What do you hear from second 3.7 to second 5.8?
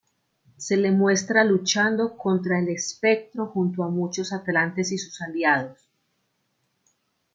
a muchos atlantes y sus aliados.